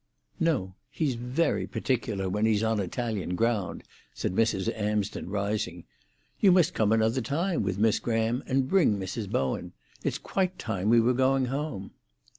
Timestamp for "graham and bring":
7.99-8.97